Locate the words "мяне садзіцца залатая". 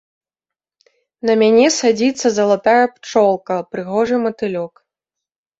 1.41-2.79